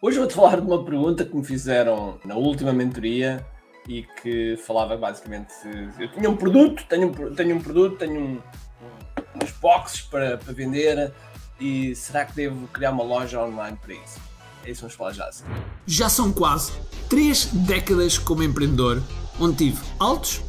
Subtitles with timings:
[0.00, 3.44] Hoje vou-te falar de uma pergunta que me fizeram na última mentoria
[3.88, 5.52] e que falava basicamente
[5.98, 8.40] eu tinha um produto, tenho um, tenho um produto, tenho um,
[9.42, 11.12] uns boxes para, para vender
[11.58, 14.20] e será que devo criar uma loja online para isso?
[14.64, 15.42] É isso que vamos falar já assim.
[15.84, 16.70] Já são quase
[17.08, 19.02] três décadas como empreendedor,
[19.40, 20.40] onde tive altos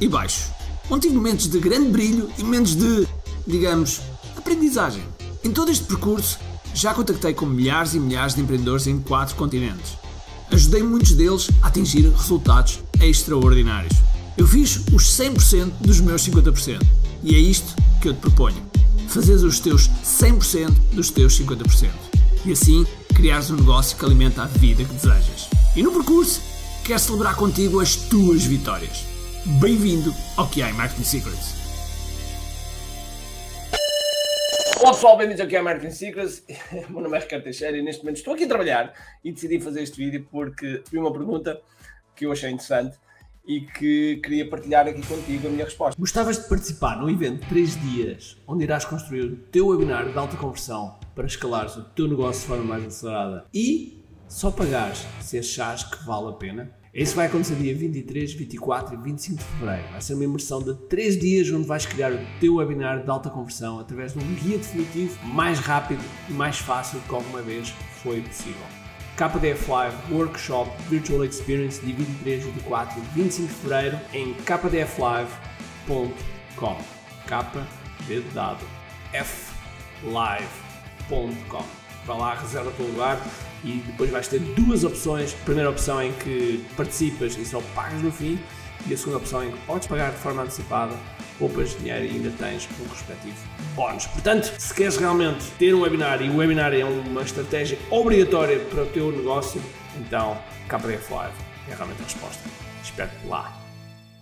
[0.00, 0.50] e baixos.
[0.90, 3.06] Onde tive momentos de grande brilho e momentos de,
[3.46, 4.00] digamos,
[4.36, 5.04] aprendizagem.
[5.44, 6.40] Em todo este percurso,
[6.76, 9.96] já contactei com milhares e milhares de empreendedores em quatro continentes.
[10.52, 13.94] Ajudei muitos deles a atingir resultados extraordinários.
[14.36, 16.86] Eu fiz os 100% dos meus 50%.
[17.22, 18.62] E é isto que eu te proponho.
[19.08, 21.88] Fazeres os teus 100% dos teus 50%.
[22.44, 25.48] E assim criares um negócio que alimenta a vida que desejas.
[25.74, 26.42] E no percurso,
[26.84, 29.06] quero celebrar contigo as tuas vitórias.
[29.60, 31.65] Bem-vindo ao QI Marketing Secrets.
[34.86, 36.44] Olá pessoal, bem-vindos aqui ao Marketing Secrets.
[36.88, 39.82] Meu nome é Ricardo Teixeira e neste momento estou aqui a trabalhar e decidi fazer
[39.82, 41.60] este vídeo porque recebi uma pergunta
[42.14, 42.96] que eu achei interessante
[43.44, 46.00] e que queria partilhar aqui contigo a minha resposta.
[46.00, 50.16] Gostavas de participar num evento de 3 dias onde irás construir o teu webinar de
[50.16, 55.36] alta conversão para escalares o teu negócio de forma mais acelerada e só pagares se
[55.36, 56.70] achares que vale a pena?
[56.96, 59.86] Isso vai acontecer dia 23, 24 e 25 de fevereiro.
[59.92, 63.28] Vai ser uma imersão de 3 dias onde vais criar o teu webinar de alta
[63.28, 67.68] conversão através de um guia definitivo mais rápido e mais fácil do que alguma vez
[68.02, 68.62] foi possível.
[69.14, 76.16] KDF Live Workshop Virtual Experience de 23, 24 e 25 de fevereiro em kdflive.com
[77.26, 77.66] kd
[78.32, 78.64] dado
[80.00, 83.20] flive.com Vai lá, reserva o teu lugar
[83.64, 85.34] e depois vais ter duas opções.
[85.34, 88.38] A primeira opção em que participas e só pagas no fim
[88.86, 90.94] e a segunda opção em que podes pagar de forma antecipada,
[91.38, 93.36] poupas dinheiro e ainda tens um respectivo
[93.74, 94.06] bónus.
[94.06, 98.82] Portanto, se queres realmente ter um webinar e o webinar é uma estratégia obrigatória para
[98.82, 99.60] o teu negócio,
[99.96, 101.34] então KPF Live
[101.68, 102.48] é realmente a resposta.
[102.82, 103.60] Espero-te lá.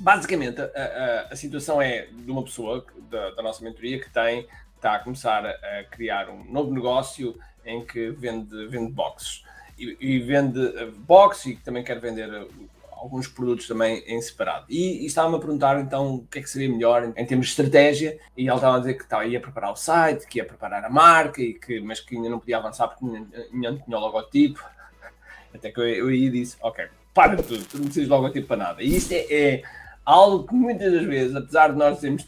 [0.00, 4.46] Basicamente, a, a, a, situação é de uma pessoa da, da nossa mentoria que tem
[4.78, 9.44] está a começar a criar um novo negócio em que vende, vende boxes
[9.78, 12.46] e, e vende eh, boxes e também quer vender eh,
[12.90, 14.66] alguns produtos também em separado.
[14.68, 17.46] E, e estava-me a perguntar então o que é que seria melhor em, em, termos
[17.46, 20.44] de estratégia, e ela estava a dizer que estava, ia preparar o site, que ia
[20.44, 23.96] preparar a marca, e que, mas que ainda não podia avançar porque ainda não tinha
[23.96, 24.64] o logotipo.
[25.54, 28.56] Até que eu, eu aí disse, ok, para tudo, tu não precisas de logotipo para
[28.56, 28.82] nada.
[28.82, 29.62] E isto é, é
[30.04, 32.24] algo que muitas das vezes, apesar de nós termos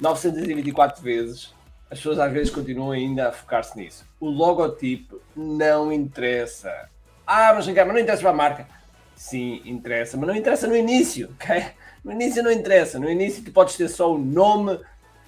[0.00, 1.54] 31.924 vezes,
[1.90, 4.04] as pessoas às vezes continuam ainda a focar-se nisso.
[4.20, 6.88] O logotipo não interessa.
[7.26, 8.66] Ah, mas, mas não interessa para a marca.
[9.16, 11.64] Sim, interessa, mas não interessa no início, ok?
[12.04, 12.98] No início não interessa.
[12.98, 14.78] No início tu podes ter só o nome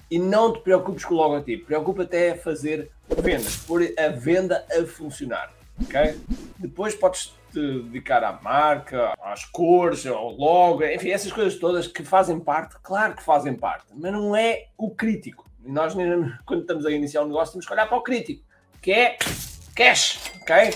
[0.09, 1.65] e não te preocupes com o logotipo.
[1.65, 5.51] Preocupa até fazer vendas, pôr a venda a funcionar,
[5.81, 6.19] ok?
[6.57, 12.39] Depois podes dedicar à marca, às cores, ao logo, enfim, essas coisas todas que fazem
[12.39, 15.49] parte, claro que fazem parte, mas não é o crítico.
[15.63, 15.93] Nós,
[16.45, 18.43] quando estamos a iniciar um negócio, temos que olhar para o crítico,
[18.81, 19.17] que é
[19.75, 20.69] cash, ok?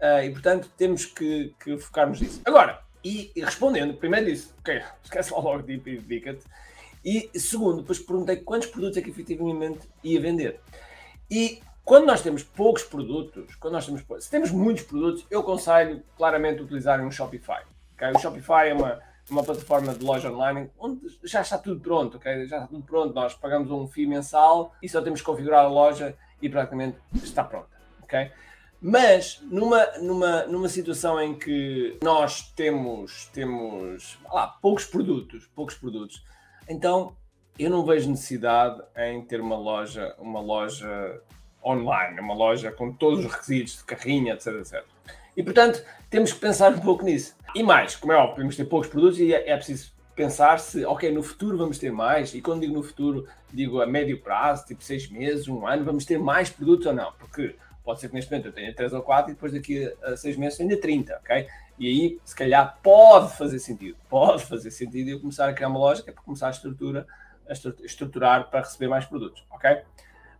[0.00, 2.40] Uh, e portanto temos que, que focarmos nisso.
[2.44, 6.44] Agora, e, e, respondendo, primeiro disse, ok, esquece lá logo de dedica-te.
[7.04, 10.60] E segundo, depois perguntei quantos produtos é que efetivamente ia vender.
[11.30, 16.02] E quando nós temos poucos produtos, quando nós temos se temos muitos produtos, eu aconselho
[16.16, 17.62] claramente utilizar um Shopify.
[17.94, 18.12] Okay?
[18.12, 19.00] O Shopify é uma
[19.30, 22.46] uma plataforma de loja online onde já está tudo pronto, ok?
[22.46, 23.14] Já está tudo pronto.
[23.14, 27.44] Nós pagamos um FII mensal e só temos que configurar a loja e praticamente está
[27.44, 27.70] pronta,
[28.02, 28.30] ok?
[28.80, 36.24] Mas numa, numa, numa situação em que nós temos, temos lá, poucos produtos, poucos produtos,
[36.68, 37.16] então
[37.56, 41.22] eu não vejo necessidade em ter uma loja, uma loja
[41.64, 44.84] online, uma loja com todos os requisitos de carrinha, etc, etc.
[45.36, 47.36] E portanto, temos que pensar um pouco nisso.
[47.54, 50.84] E mais, como é óbvio, podemos ter poucos produtos e é, é preciso pensar se,
[50.84, 54.66] ok, no futuro vamos ter mais, e quando digo no futuro, digo a médio prazo,
[54.66, 57.12] tipo seis meses, um ano, vamos ter mais produtos ou não?
[57.12, 60.16] Porque pode ser que neste momento eu tenha três ou quatro e depois daqui a
[60.16, 61.46] seis meses tenha 30, ok?
[61.78, 65.92] E aí, se calhar, pode fazer sentido, pode fazer sentido eu começar a criar uma
[65.92, 67.06] é para começar a, estrutura,
[67.48, 67.52] a
[67.84, 69.82] estruturar para receber mais produtos, ok?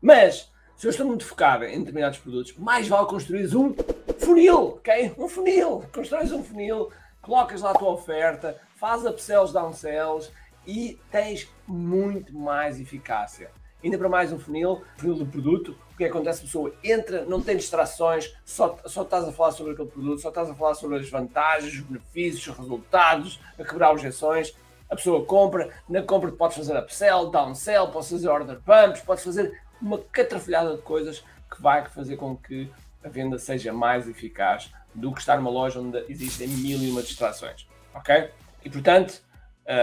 [0.00, 0.51] Mas,
[0.82, 3.72] se eu estou muito focado em determinados produtos, mais vale construir um
[4.18, 5.14] funil, ok?
[5.16, 5.84] Um funil.
[5.94, 6.90] Constróis um funil,
[7.20, 10.32] colocas lá a tua oferta, faz upsells, downsells
[10.66, 13.52] e tens muito mais eficácia.
[13.84, 16.40] Ainda para mais um funil, funil do produto, o que acontece?
[16.40, 20.30] A pessoa entra, não tem distrações, só, só estás a falar sobre aquele produto, só
[20.30, 24.52] estás a falar sobre as vantagens, os benefícios, os resultados, a quebrar objeções.
[24.90, 29.62] A pessoa compra, na compra podes fazer upsell, downsell, podes fazer order pumps, podes fazer
[29.82, 32.70] uma catrafilhada de coisas que vai fazer com que
[33.04, 37.02] a venda seja mais eficaz do que estar numa loja onde existem mil e uma
[37.02, 38.30] distrações, ok?
[38.64, 39.20] E portanto,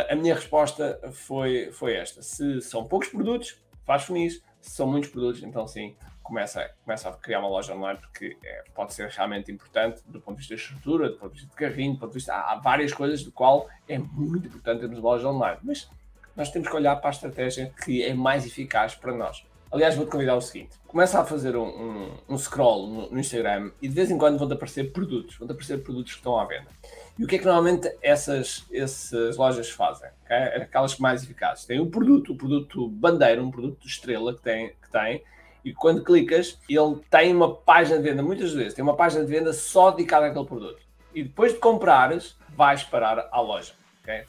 [0.09, 2.21] a minha resposta foi, foi esta.
[2.21, 4.41] Se são poucos produtos, faz funis.
[4.61, 8.63] Se são muitos produtos, então sim, começa, começa a criar uma loja online porque é,
[8.75, 11.55] pode ser realmente importante do ponto de vista da estrutura, do ponto de vista de
[11.55, 12.33] carrinho, do ponto de vista.
[12.33, 15.59] Há, há várias coisas do qual é muito importante termos uma loja online.
[15.63, 15.89] Mas
[16.35, 19.45] nós temos que olhar para a estratégia que é mais eficaz para nós.
[19.71, 23.71] Aliás, vou-te convidar o seguinte: começa a fazer um, um, um scroll no, no, Instagram
[23.81, 26.67] e de vez em quando vão-te aparecer produtos, vão-te aparecer produtos que estão à venda.
[27.17, 30.09] E o que é que normalmente essas, essas lojas fazem?
[30.25, 30.63] Okay?
[30.63, 31.65] Aquelas mais eficazes.
[31.65, 35.21] Tem um produto, o um produto bandeira, um produto estrela que tem, que tem,
[35.63, 39.29] e quando clicas, ele tem uma página de venda, muitas vezes, tem uma página de
[39.29, 40.79] venda só dedicada àquele produto.
[41.13, 43.73] E depois de comprares, vais parar à loja.
[44.01, 44.23] Okay?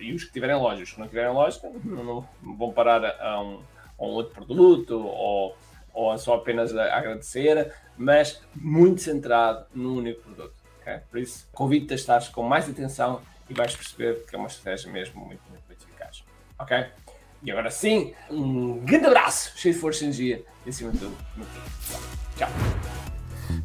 [0.00, 3.40] E os que tiverem loja, os que não tiverem loja, não, não vão parar a
[3.40, 3.62] um,
[3.98, 5.56] a um outro produto ou,
[5.92, 10.54] ou só apenas agradecer, mas muito centrado num único produto.
[10.80, 10.98] Okay?
[11.10, 14.90] Por isso, convido-te a estar com mais atenção e vais perceber que é uma estratégia
[14.90, 16.24] mesmo muito, muito, muito eficaz.
[16.58, 16.86] Ok?
[17.42, 21.16] E agora sim, um grande abraço, cheio de força e energia e acima de tudo,
[21.36, 21.50] muito
[22.36, 22.48] Tchau.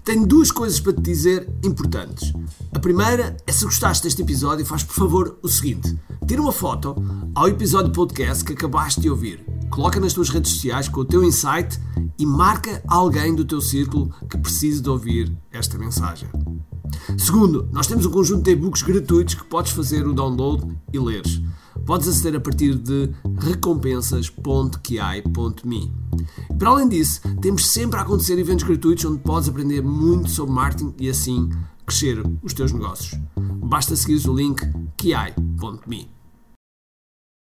[0.04, 2.34] Tenho duas coisas para te dizer importantes.
[2.74, 5.98] A primeira é se gostaste deste episódio, faz por favor o seguinte:
[6.28, 6.96] tira uma foto
[7.34, 11.24] ao episódio podcast que acabaste de ouvir, coloca nas tuas redes sociais com o teu
[11.24, 11.80] insight
[12.18, 16.30] e marca alguém do teu círculo que precise de ouvir esta mensagem.
[17.18, 21.42] Segundo, nós temos um conjunto de e-books gratuitos que podes fazer o download e leres.
[21.86, 25.94] Podes aceder a partir de recompensas.ki.me.
[26.57, 30.94] Para além disso, temos sempre a acontecer eventos gratuitos onde podes aprender muito sobre marketing
[31.00, 31.50] e assim
[31.86, 33.19] crescer os teus negócios.
[33.36, 34.62] Basta seguir o link
[34.98, 36.19] ki.me.